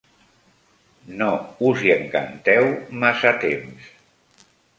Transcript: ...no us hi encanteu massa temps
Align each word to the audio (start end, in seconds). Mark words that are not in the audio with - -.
...no 1.19 1.27
us 1.73 1.83
hi 1.89 1.93
encanteu 1.97 2.67
massa 3.05 3.35
temps 3.45 3.93